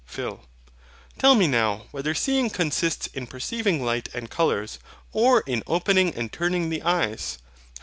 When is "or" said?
5.11-5.41